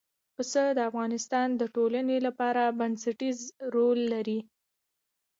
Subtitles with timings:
[0.35, 3.37] پسه د افغانستان د ټولنې لپاره بنسټيز
[3.75, 4.39] رول لري.